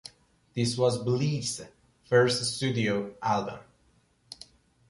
[0.55, 1.61] This was Bleach's
[2.07, 3.59] first studio album.